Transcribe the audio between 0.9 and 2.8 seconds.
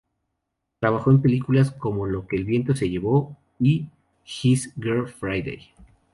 en películas como "Lo que el viento